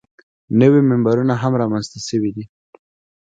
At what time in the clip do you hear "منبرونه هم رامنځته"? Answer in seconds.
0.89-1.99